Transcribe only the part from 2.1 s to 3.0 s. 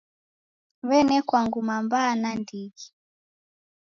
naindighi.